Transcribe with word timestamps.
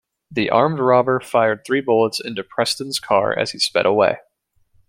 The 0.31 0.49
armed 0.49 0.79
robber 0.79 1.19
fired 1.19 1.63
three 1.63 1.79
bullets 1.79 2.19
into 2.19 2.43
Preston's 2.43 2.99
car 2.99 3.37
as 3.37 3.51
he 3.51 3.59
sped 3.59 3.85
away. 3.85 4.17